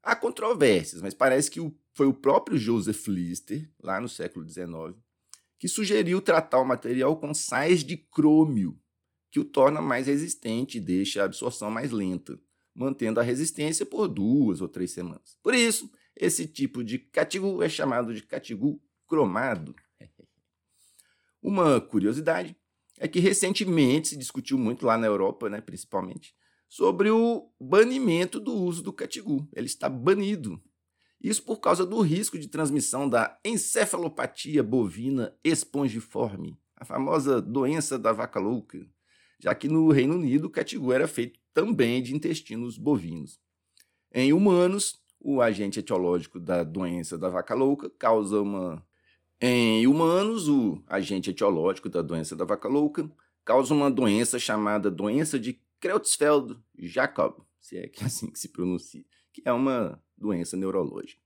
Há 0.01 0.15
controvérsias, 0.15 1.01
mas 1.01 1.13
parece 1.13 1.51
que 1.51 1.59
foi 1.93 2.07
o 2.07 2.13
próprio 2.13 2.57
Joseph 2.57 3.07
Lister, 3.07 3.69
lá 3.81 4.01
no 4.01 4.09
século 4.09 4.47
XIX, 4.47 4.97
que 5.59 5.67
sugeriu 5.67 6.21
tratar 6.21 6.59
o 6.59 6.65
material 6.65 7.15
com 7.17 7.33
sais 7.33 7.83
de 7.83 7.95
crômio, 7.95 8.79
que 9.31 9.39
o 9.39 9.45
torna 9.45 9.81
mais 9.81 10.07
resistente 10.07 10.77
e 10.77 10.81
deixa 10.81 11.21
a 11.21 11.25
absorção 11.25 11.71
mais 11.71 11.91
lenta, 11.91 12.39
mantendo 12.75 13.19
a 13.19 13.23
resistência 13.23 13.85
por 13.85 14.07
duas 14.07 14.59
ou 14.59 14.67
três 14.67 14.91
semanas. 14.91 15.37
Por 15.41 15.53
isso, 15.53 15.89
esse 16.15 16.47
tipo 16.47 16.83
de 16.83 16.99
catigu 16.99 17.61
é 17.63 17.69
chamado 17.69 18.13
de 18.13 18.23
catigu 18.23 18.81
cromado. 19.07 19.75
Uma 21.41 21.79
curiosidade 21.79 22.55
é 22.99 23.07
que 23.07 23.19
recentemente 23.19 24.09
se 24.09 24.17
discutiu 24.17 24.57
muito 24.57 24.85
lá 24.85 24.97
na 24.97 25.07
Europa, 25.07 25.49
né, 25.49 25.61
principalmente, 25.61 26.35
sobre 26.67 27.09
o 27.09 27.51
banimento 27.59 28.39
do 28.39 28.53
uso 28.53 28.81
do 28.81 28.93
catigu. 28.93 29.47
Ele 29.53 29.67
está 29.67 29.87
banido. 29.87 30.61
Isso 31.23 31.41
por 31.43 31.59
causa 31.59 31.85
do 31.85 32.01
risco 32.01 32.37
de 32.37 32.49
transmissão 32.49 33.07
da 33.07 33.39
encefalopatia 33.45 34.61
bovina 34.61 35.33
espongiforme, 35.43 36.59
a 36.75 36.83
famosa 36.83 37.41
doença 37.41 37.97
da 37.97 38.11
vaca 38.11 38.39
louca 38.39 38.85
já 39.43 39.53
que 39.53 39.67
no 39.67 39.91
Reino 39.91 40.15
Unido 40.15 40.45
o 40.45 40.49
catigu 40.49 40.93
era 40.93 41.05
feito 41.05 41.37
também 41.53 42.01
de 42.01 42.15
intestinos 42.15 42.77
bovinos. 42.77 43.41
Em 44.13 44.31
humanos, 44.31 45.01
o 45.19 45.41
agente 45.41 45.79
etiológico 45.79 46.39
da 46.39 46.63
doença 46.63 47.17
da 47.17 47.27
vaca 47.27 47.53
louca 47.53 47.89
causa 47.89 48.39
uma. 48.39 48.87
Em 49.41 49.85
humanos, 49.85 50.47
o 50.47 50.81
agente 50.87 51.29
etiológico 51.29 51.89
da 51.89 52.01
doença 52.01 52.37
da 52.37 52.45
vaca 52.45 52.69
louca 52.69 53.11
causa 53.43 53.73
uma 53.73 53.91
doença 53.91 54.39
chamada 54.39 54.89
doença 54.89 55.37
de 55.37 55.59
Creutzfeldt-Jakob, 55.81 57.43
se 57.59 57.77
é 57.77 57.89
que 57.89 58.01
é 58.01 58.05
assim 58.07 58.31
que 58.31 58.39
se 58.39 58.47
pronuncia, 58.47 59.03
que 59.33 59.41
é 59.43 59.51
uma 59.51 60.01
doença 60.17 60.55
neurológica. 60.57 61.21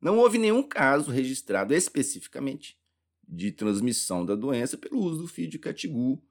Não 0.00 0.18
houve 0.18 0.38
nenhum 0.38 0.62
caso 0.62 1.10
registrado 1.10 1.72
especificamente 1.72 2.78
de 3.26 3.50
transmissão 3.50 4.24
da 4.24 4.34
doença 4.34 4.76
pelo 4.76 4.98
uso 4.98 5.22
do 5.22 5.28
fio 5.28 5.48
de 5.48 5.58
catigu 5.58 6.22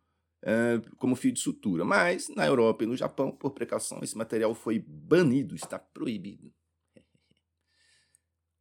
é, 0.43 0.82
como 0.98 1.15
fio 1.15 1.32
de 1.32 1.39
sutura. 1.39 1.84
Mas 1.84 2.29
na 2.29 2.46
Europa 2.46 2.84
e 2.84 2.88
no 2.88 2.96
Japão, 2.96 3.32
por 3.32 3.51
precaução, 3.51 4.00
esse 4.03 4.17
material 4.17 4.53
foi 4.53 4.79
banido, 4.79 5.55
está 5.55 5.79
proibido. 5.79 6.53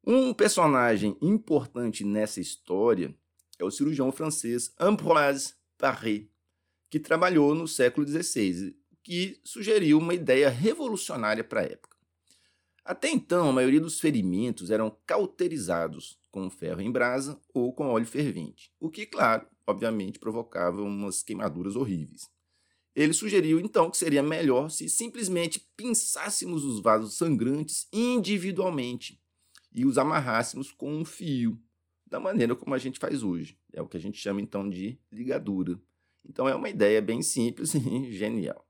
Um 0.04 0.34
personagem 0.34 1.16
importante 1.22 2.04
nessa 2.04 2.40
história 2.40 3.14
é 3.56 3.64
o 3.64 3.70
cirurgião 3.70 4.10
francês 4.10 4.74
Ambroise 4.80 5.54
Paré, 5.78 6.26
que 6.90 6.98
trabalhou 6.98 7.54
no 7.54 7.68
século 7.68 8.04
XVI, 8.04 8.76
que 9.02 9.40
sugeriu 9.44 9.98
uma 9.98 10.12
ideia 10.12 10.48
revolucionária 10.48 11.44
para 11.44 11.60
a 11.60 11.64
época. 11.64 11.91
Até 12.84 13.08
então, 13.08 13.48
a 13.48 13.52
maioria 13.52 13.80
dos 13.80 14.00
ferimentos 14.00 14.70
eram 14.70 14.96
cauterizados 15.06 16.18
com 16.30 16.50
ferro 16.50 16.80
em 16.80 16.90
brasa 16.90 17.40
ou 17.54 17.72
com 17.72 17.88
óleo 17.88 18.06
fervente, 18.06 18.72
o 18.80 18.90
que, 18.90 19.06
claro, 19.06 19.46
obviamente 19.66 20.18
provocava 20.18 20.82
umas 20.82 21.22
queimaduras 21.22 21.76
horríveis. 21.76 22.28
Ele 22.94 23.12
sugeriu 23.12 23.58
então 23.60 23.90
que 23.90 23.96
seria 23.96 24.22
melhor 24.22 24.70
se 24.70 24.88
simplesmente 24.88 25.60
pinçássemos 25.76 26.64
os 26.64 26.80
vasos 26.80 27.16
sangrantes 27.16 27.88
individualmente 27.92 29.20
e 29.72 29.86
os 29.86 29.96
amarrássemos 29.96 30.70
com 30.70 30.92
um 30.92 31.04
fio, 31.04 31.58
da 32.04 32.20
maneira 32.20 32.54
como 32.54 32.74
a 32.74 32.78
gente 32.78 32.98
faz 32.98 33.22
hoje. 33.22 33.56
É 33.72 33.80
o 33.80 33.88
que 33.88 33.96
a 33.96 34.00
gente 34.00 34.18
chama 34.18 34.40
então 34.40 34.68
de 34.68 34.98
ligadura. 35.10 35.80
Então 36.24 36.46
é 36.48 36.54
uma 36.54 36.68
ideia 36.68 37.00
bem 37.00 37.22
simples 37.22 37.72
e 37.74 38.12
genial. 38.12 38.66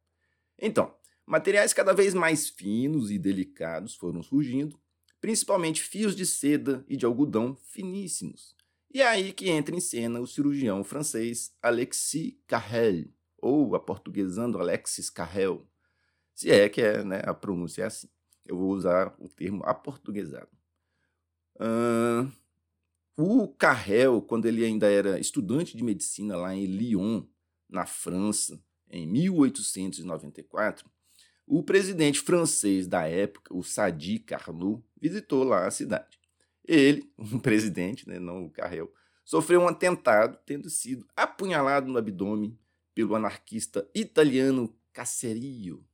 Então, 0.56 0.94
materiais 1.26 1.72
cada 1.72 1.92
vez 1.92 2.14
mais 2.14 2.48
finos 2.48 3.10
e 3.10 3.18
delicados 3.18 3.94
foram 3.94 4.22
surgindo, 4.22 4.78
principalmente 5.20 5.82
fios 5.82 6.16
de 6.16 6.26
seda 6.26 6.84
e 6.88 6.96
de 6.96 7.06
algodão 7.06 7.56
finíssimos, 7.56 8.54
e 8.94 9.00
é 9.00 9.06
aí 9.06 9.32
que 9.32 9.48
entra 9.48 9.74
em 9.74 9.80
cena 9.80 10.20
o 10.20 10.26
cirurgião 10.26 10.84
francês 10.84 11.56
Alexis 11.62 12.34
Carrel, 12.46 13.06
ou 13.38 13.74
aportuguesando 13.74 14.58
Alexis 14.58 15.08
Carrel, 15.08 15.66
se 16.34 16.50
é 16.50 16.68
que 16.68 16.82
é, 16.82 17.02
né, 17.02 17.22
a 17.24 17.32
pronúncia 17.32 17.82
é 17.82 17.86
assim. 17.86 18.08
Eu 18.44 18.58
vou 18.58 18.70
usar 18.72 19.14
o 19.18 19.28
termo 19.28 19.62
aportuguesado. 19.64 20.50
Uh, 21.56 22.30
o 23.16 23.48
Carrel, 23.48 24.20
quando 24.20 24.46
ele 24.46 24.62
ainda 24.64 24.90
era 24.90 25.18
estudante 25.18 25.74
de 25.74 25.82
medicina 25.82 26.36
lá 26.36 26.54
em 26.54 26.66
Lyon, 26.66 27.24
na 27.70 27.86
França, 27.86 28.62
em 28.90 29.06
1894, 29.06 30.90
o 31.46 31.62
presidente 31.62 32.20
francês 32.20 32.86
da 32.86 33.06
época, 33.06 33.54
o 33.54 33.62
Sadi 33.62 34.18
Carnot, 34.18 34.82
visitou 35.00 35.44
lá 35.44 35.66
a 35.66 35.70
cidade. 35.70 36.18
Ele, 36.64 37.10
o 37.16 37.38
presidente, 37.40 38.08
né, 38.08 38.18
não 38.18 38.46
o 38.46 38.50
Carrel, 38.50 38.92
sofreu 39.24 39.60
um 39.60 39.68
atentado, 39.68 40.38
tendo 40.46 40.70
sido 40.70 41.06
apunhalado 41.16 41.90
no 41.90 41.98
abdômen 41.98 42.58
pelo 42.94 43.14
anarquista 43.14 43.88
italiano 43.94 44.74
Casserio. 44.92 45.84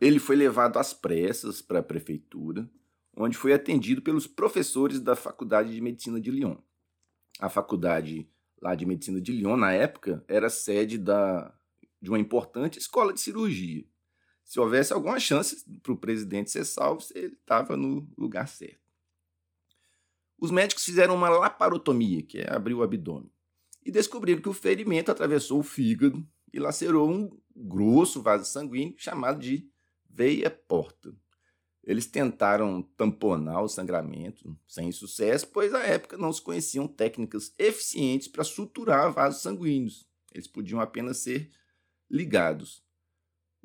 Ele 0.00 0.18
foi 0.18 0.36
levado 0.36 0.78
às 0.78 0.92
pressas 0.92 1.62
para 1.62 1.78
a 1.78 1.82
prefeitura, 1.82 2.68
onde 3.16 3.36
foi 3.36 3.54
atendido 3.54 4.02
pelos 4.02 4.26
professores 4.26 5.00
da 5.00 5.16
Faculdade 5.16 5.72
de 5.72 5.80
Medicina 5.80 6.20
de 6.20 6.30
Lyon. 6.30 6.56
A 7.40 7.48
faculdade 7.48 8.28
lá 8.60 8.74
de 8.74 8.84
Medicina 8.84 9.20
de 9.20 9.32
Lyon, 9.32 9.56
na 9.56 9.72
época, 9.72 10.22
era 10.28 10.50
sede 10.50 10.98
da, 10.98 11.54
de 12.00 12.10
uma 12.10 12.18
importante 12.18 12.78
escola 12.78 13.12
de 13.12 13.20
cirurgia. 13.20 13.84
Se 14.46 14.60
houvesse 14.60 14.92
alguma 14.92 15.18
chance 15.18 15.64
para 15.82 15.92
o 15.92 15.96
presidente 15.96 16.52
ser 16.52 16.64
salvo, 16.64 17.04
ele 17.16 17.34
estava 17.34 17.76
no 17.76 18.08
lugar 18.16 18.46
certo. 18.46 18.78
Os 20.38 20.52
médicos 20.52 20.84
fizeram 20.84 21.16
uma 21.16 21.28
laparotomia, 21.28 22.22
que 22.22 22.38
é 22.38 22.54
abrir 22.54 22.74
o 22.74 22.82
abdômen, 22.84 23.28
e 23.84 23.90
descobriram 23.90 24.40
que 24.40 24.48
o 24.48 24.54
ferimento 24.54 25.10
atravessou 25.10 25.58
o 25.58 25.64
fígado 25.64 26.24
e 26.52 26.60
lacerou 26.60 27.10
um 27.10 27.36
grosso 27.56 28.22
vaso 28.22 28.44
sanguíneo 28.44 28.94
chamado 28.96 29.40
de 29.40 29.68
veia 30.08 30.48
porta. 30.48 31.12
Eles 31.82 32.06
tentaram 32.06 32.82
tamponar 32.96 33.62
o 33.62 33.68
sangramento, 33.68 34.56
sem 34.68 34.92
sucesso, 34.92 35.48
pois 35.48 35.74
à 35.74 35.80
época 35.80 36.16
não 36.16 36.32
se 36.32 36.40
conheciam 36.40 36.86
técnicas 36.86 37.52
eficientes 37.58 38.28
para 38.28 38.44
suturar 38.44 39.12
vasos 39.12 39.42
sanguíneos. 39.42 40.08
Eles 40.32 40.46
podiam 40.46 40.80
apenas 40.80 41.18
ser 41.18 41.50
ligados. 42.08 42.85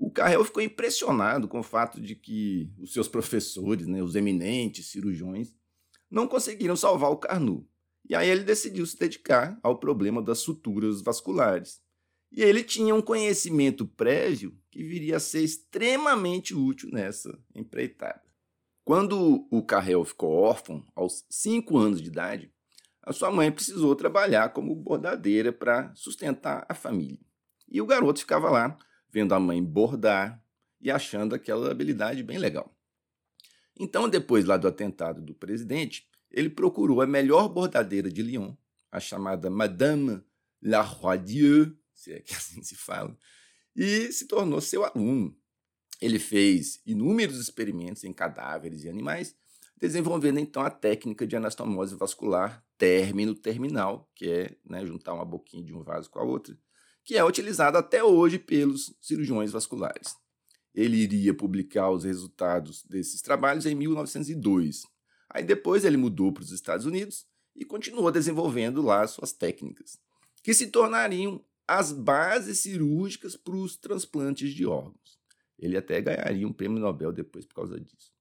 O 0.01 0.10
Carrel 0.10 0.43
ficou 0.43 0.63
impressionado 0.63 1.48
com 1.48 1.60
o 1.60 1.63
fato 1.63 2.01
de 2.01 2.15
que 2.15 2.74
os 2.79 2.91
seus 2.91 3.08
professores, 3.08 3.86
né, 3.86 4.01
os 4.01 4.15
eminentes 4.15 4.88
cirurgiões, 4.88 5.55
não 6.10 6.27
conseguiram 6.27 6.75
salvar 6.75 7.12
o 7.12 7.17
Carnu. 7.17 7.70
E 8.10 8.15
aí 8.15 8.27
ele 8.27 8.43
decidiu 8.43 8.84
se 8.84 8.98
dedicar 8.98 9.60
ao 9.62 9.77
problema 9.77 10.20
das 10.20 10.39
suturas 10.39 11.03
vasculares. 11.03 11.84
E 12.31 12.41
ele 12.41 12.63
tinha 12.63 12.96
um 12.96 13.01
conhecimento 13.01 13.86
prévio 13.86 14.58
que 14.72 14.84
viria 14.84 15.17
a 15.17 15.20
ser 15.20 15.43
extremamente 15.43 16.55
útil 16.55 16.89
nessa 16.91 17.38
empreitada. 17.53 18.24
Quando 18.84 19.48
o 19.51 19.62
Carrel 19.63 20.03
ficou 20.03 20.31
órfão, 20.31 20.84
aos 20.96 21.24
5 21.29 21.77
anos 21.77 22.01
de 22.01 22.08
idade, 22.08 22.51
a 23.03 23.13
sua 23.13 23.29
mãe 23.29 23.51
precisou 23.51 23.96
trabalhar 23.96 24.50
como 24.50 24.75
bordadeira 24.75 25.53
para 25.53 25.93
sustentar 25.93 26.65
a 26.67 26.74
família. 26.74 27.20
E 27.70 27.79
o 27.79 27.86
garoto 27.86 28.22
ficava 28.22 28.50
lá 28.50 28.79
vendo 29.12 29.34
a 29.34 29.39
mãe 29.39 29.63
bordar 29.63 30.41
e 30.80 30.89
achando 30.89 31.36
aquela 31.36 31.70
habilidade 31.70 32.24
bem 32.24 32.38
legal. 32.38 32.75
Então, 33.80 34.10
depois 34.10 34.46
lá 34.46 34.58
do 34.58 34.68
atentado 34.68 35.22
do 35.22 35.34
presidente, 35.34 36.08
ele 36.30 36.50
procurou 36.50 37.01
a 37.01 37.08
melhor 37.08 37.50
bordadeira 37.50 38.10
de 38.10 38.22
Lyon, 38.22 38.56
a 38.91 39.00
chamada 39.00 39.50
Madame 39.50 40.22
Larroidieu, 40.62 41.75
se 41.94 42.13
é 42.13 42.20
que 42.20 42.34
assim 42.36 42.63
se 42.63 42.75
fala, 42.75 43.18
e 43.75 44.12
se 44.12 44.27
tornou 44.27 44.62
seu 44.62 44.84
aluno. 44.84 45.36
Ele 46.01 46.20
fez 46.20 46.82
inúmeros 46.86 47.39
experimentos 47.39 48.03
em 48.03 48.12
cadáveres 48.12 48.84
e 48.84 48.89
animais, 48.89 49.36
desenvolvendo 49.77 50.39
então 50.39 50.63
a 50.63 50.70
técnica 50.70 51.25
de 51.25 51.36
anastomose 51.36 51.96
vascular 51.96 52.63
término-terminal, 52.77 54.10
que 54.15 54.30
é 54.30 54.56
né, 54.65 54.86
juntar 54.86 55.13
uma 55.13 55.25
boquinha 55.25 55.63
de 55.63 55.74
um 55.74 55.84
vaso 55.84 56.10
com 56.10 56.20
a 56.20 56.24
outra, 56.24 56.58
que 57.03 57.17
é 57.17 57.24
utilizado 57.24 57.77
até 57.77 58.03
hoje 58.03 58.38
pelos 58.38 58.93
cirurgiões 59.01 59.51
vasculares. 59.51 60.15
Ele 60.74 60.98
iria 60.98 61.34
publicar 61.34 61.89
os 61.89 62.03
resultados 62.03 62.84
desses 62.84 63.22
trabalhos 63.22 63.65
em 63.65 63.75
1902. 63.75 64.84
Aí 65.29 65.43
depois 65.43 65.84
ele 65.84 65.98
mudou 65.98 66.31
para 66.31 66.43
os 66.43 66.51
Estados 66.51 66.86
Unidos 66.86 67.25
e 67.55 67.65
continuou 67.65 68.12
desenvolvendo 68.12 68.81
lá 68.81 69.05
suas 69.08 69.34
técnicas, 69.34 69.98
que 70.41 70.53
se 70.53 70.67
tornariam 70.67 71.43
as 71.67 71.91
bases 71.91 72.60
cirúrgicas 72.60 73.36
para 73.36 73.55
os 73.55 73.75
transplantes 73.75 74.53
de 74.53 74.65
órgãos. 74.65 75.20
Ele 75.60 75.77
até 75.77 76.01
ganharia 76.01 76.48
um 76.48 76.53
prêmio 76.53 76.79
Nobel 76.79 77.12
depois 77.12 77.46
por 77.46 77.55
causa 77.55 77.79
disso. 77.79 78.12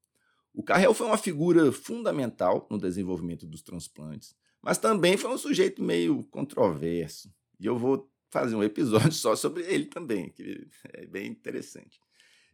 O 0.52 0.62
Carrel 0.62 0.92
foi 0.92 1.06
uma 1.06 1.16
figura 1.16 1.70
fundamental 1.72 2.66
no 2.70 2.78
desenvolvimento 2.78 3.46
dos 3.46 3.62
transplantes, 3.62 4.34
mas 4.60 4.78
também 4.78 5.16
foi 5.16 5.30
um 5.32 5.38
sujeito 5.38 5.82
meio 5.82 6.24
controverso. 6.24 7.32
E 7.58 7.66
eu 7.66 7.78
vou 7.78 8.09
fazer 8.30 8.54
um 8.54 8.62
episódio 8.62 9.12
só 9.12 9.36
sobre 9.36 9.64
ele 9.64 9.86
também, 9.86 10.30
que 10.30 10.68
é 10.84 11.06
bem 11.06 11.28
interessante. 11.28 12.00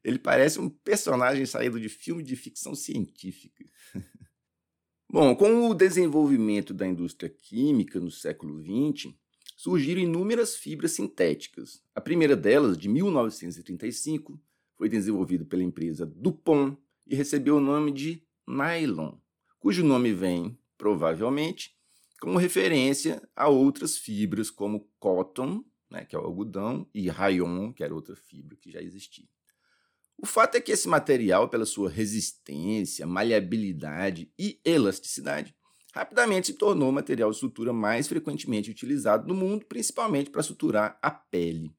Ele 0.03 0.19
parece 0.19 0.59
um 0.61 0.69
personagem 0.69 1.45
saído 1.47 1.81
de 1.81 1.89
filme 1.89 2.23
de 2.23 2.37
ficção 2.37 2.75
científica. 2.75 3.65
Bom, 5.09 5.35
com 5.37 5.69
o 5.69 5.75
desenvolvimento 5.75 6.75
da 6.75 6.87
indústria 6.87 7.29
química 7.29 8.01
no 8.01 8.11
século 8.11 8.61
XX, 8.61 9.13
surgiram 9.57 10.01
inúmeras 10.01 10.57
fibras 10.57 10.93
sintéticas. 10.93 11.83
A 11.95 12.01
primeira 12.01 12.37
delas, 12.37 12.77
de 12.77 12.89
1935, 12.89 14.41
foi 14.75 14.89
desenvolvida 14.89 15.45
pela 15.45 15.63
empresa 15.63 16.05
DuPont 16.07 16.77
e 17.07 17.15
recebeu 17.15 17.57
o 17.57 17.61
nome 17.61 17.93
de 17.93 18.23
nylon, 18.47 19.17
cujo 19.59 19.85
nome 19.85 20.13
vem, 20.13 20.59
provavelmente, 20.77 21.76
como 22.21 22.39
referência 22.39 23.23
a 23.35 23.49
outras 23.49 23.97
fibras 23.97 24.51
como 24.51 24.89
cotton, 24.99 25.65
né, 25.91 26.05
que 26.05 26.17
é 26.17 26.19
o 26.19 26.23
algodão, 26.23 26.89
e 26.95 27.09
rayon, 27.09 27.73
que 27.73 27.85
era 27.85 27.95
outra 27.95 28.17
fibra 28.17 28.57
que 28.57 28.71
já 28.71 28.81
existia. 28.81 29.27
O 30.19 30.27
fato 30.27 30.57
é 30.57 30.61
que 30.61 30.73
esse 30.73 30.89
material, 30.89 31.49
pela 31.49 31.67
sua 31.67 31.91
resistência, 31.91 33.07
maleabilidade 33.07 34.33
e 34.39 34.59
elasticidade, 34.65 35.55
rapidamente 35.95 36.49
se 36.49 36.55
tornou 36.55 36.89
o 36.89 36.93
material 36.93 37.31
de 37.31 37.39
sutura 37.39 37.73
mais 37.73 38.09
frequentemente 38.09 38.71
utilizado 38.71 39.29
no 39.29 39.35
mundo, 39.35 39.67
principalmente 39.67 40.31
para 40.31 40.43
suturar 40.43 40.99
a 41.03 41.11
pele. 41.11 41.71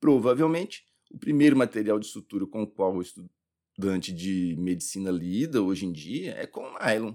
Provavelmente, 0.00 0.84
o 1.10 1.18
primeiro 1.18 1.56
material 1.56 1.98
de 1.98 2.06
sutura 2.06 2.46
com 2.46 2.62
o 2.62 2.66
qual 2.66 2.94
o 2.94 3.02
estudante 3.02 4.12
de 4.12 4.56
medicina 4.58 5.10
lida 5.10 5.62
hoje 5.62 5.86
em 5.86 5.92
dia 5.92 6.32
é 6.32 6.46
com 6.46 6.62
nylon, 6.78 7.14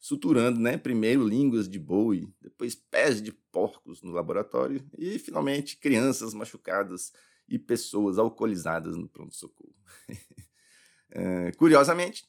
suturando, 0.00 0.58
né, 0.58 0.78
primeiro 0.78 1.28
línguas 1.28 1.68
de 1.68 1.78
boi, 1.78 2.26
depois 2.40 2.74
pés 2.74 3.22
de 3.22 3.30
porcos 3.30 4.02
no 4.02 4.10
laboratório 4.10 4.82
e 4.96 5.18
finalmente 5.18 5.76
crianças 5.76 6.32
machucadas 6.32 7.12
e 7.46 7.58
pessoas 7.58 8.18
alcoolizadas 8.18 8.96
no 8.96 9.06
pronto-socorro. 9.06 9.74
é, 11.10 11.52
curiosamente, 11.52 12.24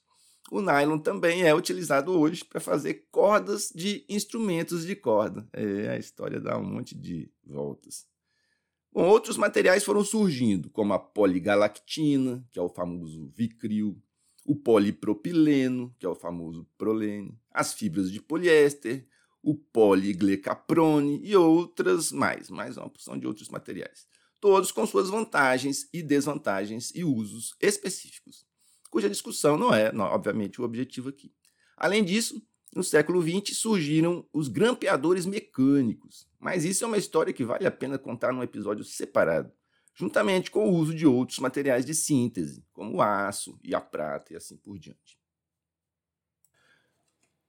o 0.51 0.61
nylon 0.61 0.99
também 0.99 1.43
é 1.43 1.55
utilizado 1.55 2.11
hoje 2.11 2.43
para 2.43 2.59
fazer 2.59 3.07
cordas 3.09 3.71
de 3.73 4.05
instrumentos 4.09 4.85
de 4.85 4.95
corda. 4.95 5.47
É, 5.53 5.91
a 5.91 5.97
história 5.97 6.41
dá 6.41 6.57
um 6.57 6.63
monte 6.63 6.93
de 6.93 7.31
voltas. 7.45 8.05
Bom, 8.91 9.07
outros 9.07 9.37
materiais 9.37 9.85
foram 9.85 10.03
surgindo, 10.03 10.69
como 10.69 10.91
a 10.91 10.99
poligalactina, 10.99 12.45
que 12.51 12.59
é 12.59 12.61
o 12.61 12.67
famoso 12.67 13.31
Vicril, 13.33 13.97
o 14.45 14.55
polipropileno, 14.55 15.95
que 15.99 16.05
é 16.05 16.09
o 16.09 16.15
famoso 16.15 16.67
prolene, 16.77 17.37
as 17.51 17.73
fibras 17.73 18.11
de 18.11 18.21
poliéster, 18.21 19.07
o 19.43 19.55
poliglecaprone 19.55 21.21
e 21.23 21.35
outras 21.35 22.11
mais, 22.11 22.49
mais 22.49 22.77
uma 22.77 22.89
porção 22.89 23.17
de 23.17 23.27
outros 23.27 23.49
materiais. 23.49 24.07
Todos 24.39 24.71
com 24.71 24.85
suas 24.85 25.09
vantagens 25.09 25.87
e 25.93 26.01
desvantagens 26.01 26.91
e 26.95 27.03
usos 27.03 27.55
específicos, 27.59 28.45
cuja 28.89 29.09
discussão 29.09 29.57
não 29.57 29.73
é, 29.73 29.91
obviamente, 29.95 30.59
o 30.59 30.63
objetivo 30.63 31.09
aqui. 31.09 31.31
Além 31.77 32.03
disso, 32.03 32.41
no 32.75 32.83
século 32.83 33.21
XX 33.21 33.57
surgiram 33.57 34.27
os 34.33 34.47
grampeadores 34.47 35.25
mecânicos, 35.25 36.27
mas 36.39 36.65
isso 36.65 36.83
é 36.83 36.87
uma 36.87 36.97
história 36.97 37.33
que 37.33 37.43
vale 37.43 37.67
a 37.67 37.71
pena 37.71 37.97
contar 37.97 38.33
num 38.33 38.43
episódio 38.43 38.83
separado 38.83 39.51
juntamente 39.93 40.49
com 40.49 40.69
o 40.69 40.73
uso 40.73 40.93
de 40.93 41.05
outros 41.05 41.39
materiais 41.39 41.85
de 41.85 41.93
síntese, 41.93 42.65
como 42.71 42.97
o 42.97 43.01
aço 43.01 43.59
e 43.63 43.75
a 43.75 43.81
prata 43.81 44.33
e 44.33 44.35
assim 44.35 44.57
por 44.57 44.79
diante. 44.79 45.19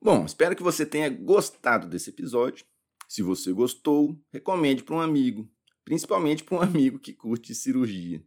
Bom, 0.00 0.24
espero 0.24 0.56
que 0.56 0.62
você 0.62 0.84
tenha 0.84 1.08
gostado 1.08 1.88
desse 1.88 2.10
episódio. 2.10 2.66
Se 3.08 3.22
você 3.22 3.52
gostou, 3.52 4.18
recomende 4.32 4.82
para 4.82 4.96
um 4.96 5.00
amigo, 5.00 5.48
principalmente 5.84 6.42
para 6.42 6.56
um 6.56 6.62
amigo 6.62 6.98
que 6.98 7.12
curte 7.12 7.54
cirurgia. 7.54 8.24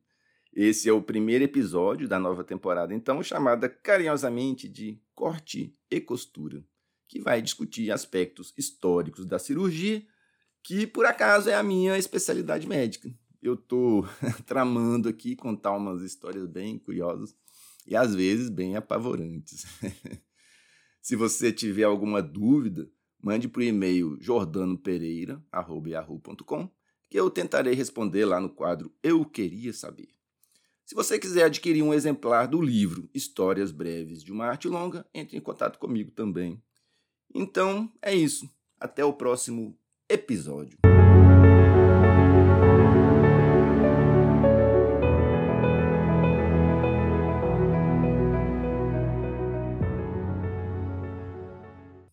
Esse 0.53 0.87
é 0.87 0.93
o 0.93 1.01
primeiro 1.01 1.43
episódio 1.43 2.07
da 2.07 2.17
nova 2.17 2.41
temporada, 2.41 2.93
então, 2.93 3.21
chamada 3.21 3.67
carinhosamente 3.67 4.69
de 4.69 5.01
Corte 5.13 5.77
e 5.91 5.99
Costura, 5.99 6.63
que 7.09 7.19
vai 7.19 7.41
discutir 7.41 7.91
aspectos 7.91 8.53
históricos 8.57 9.25
da 9.25 9.37
cirurgia, 9.37 10.01
que 10.63 10.87
por 10.87 11.05
acaso 11.05 11.49
é 11.49 11.55
a 11.55 11.61
minha 11.61 11.97
especialidade 11.97 12.65
médica 12.65 13.13
eu 13.47 13.57
tô 13.57 14.05
tramando 14.45 15.09
aqui 15.09 15.35
contar 15.35 15.71
umas 15.71 16.01
histórias 16.01 16.45
bem 16.45 16.77
curiosas 16.77 17.35
e 17.85 17.95
às 17.95 18.15
vezes 18.15 18.49
bem 18.49 18.75
apavorantes. 18.75 19.65
Se 21.01 21.15
você 21.15 21.51
tiver 21.51 21.83
alguma 21.83 22.21
dúvida, 22.21 22.89
mande 23.21 23.47
para 23.47 23.59
o 23.59 23.63
e-mail 23.63 24.17
jordanopereira.com 24.19 26.69
que 27.09 27.19
eu 27.19 27.29
tentarei 27.29 27.75
responder 27.75 28.25
lá 28.25 28.41
no 28.41 28.49
quadro 28.49 28.91
Eu 29.03 29.23
Queria 29.23 29.71
Saber. 29.71 30.09
Se 30.83 30.93
você 30.93 31.17
quiser 31.17 31.45
adquirir 31.45 31.81
um 31.81 31.93
exemplar 31.93 32.47
do 32.47 32.61
livro 32.61 33.09
Histórias 33.13 33.71
Breves 33.71 34.23
de 34.23 34.31
uma 34.31 34.45
Arte 34.45 34.67
Longa, 34.67 35.07
entre 35.13 35.37
em 35.37 35.41
contato 35.41 35.79
comigo 35.79 36.11
também. 36.11 36.61
Então, 37.33 37.91
é 38.01 38.13
isso. 38.13 38.49
Até 38.79 39.03
o 39.03 39.13
próximo 39.13 39.77
episódio. 40.07 40.77